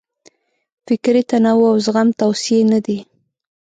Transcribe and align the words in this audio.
فکري 0.85 1.21
تنوع 1.29 1.69
او 1.71 1.75
زغم 1.85 2.07
توصیې 2.19 2.61
نه 2.71 2.79
دي. 2.85 2.97